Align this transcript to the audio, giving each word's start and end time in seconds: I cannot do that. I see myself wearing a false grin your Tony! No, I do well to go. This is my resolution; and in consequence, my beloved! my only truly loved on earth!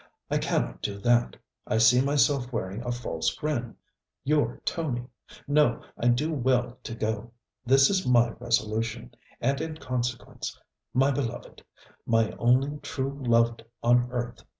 I 0.31 0.39
cannot 0.39 0.81
do 0.81 0.97
that. 1.01 1.37
I 1.67 1.77
see 1.77 2.01
myself 2.01 2.51
wearing 2.51 2.81
a 2.83 2.91
false 2.91 3.31
grin 3.35 3.75
your 4.23 4.59
Tony! 4.65 5.05
No, 5.47 5.83
I 5.95 6.07
do 6.07 6.33
well 6.33 6.79
to 6.81 6.95
go. 6.95 7.31
This 7.67 7.91
is 7.91 8.07
my 8.07 8.31
resolution; 8.39 9.13
and 9.39 9.61
in 9.61 9.77
consequence, 9.77 10.59
my 10.91 11.11
beloved! 11.11 11.63
my 12.07 12.31
only 12.39 12.79
truly 12.79 13.29
loved 13.29 13.63
on 13.83 14.09
earth! 14.11 14.43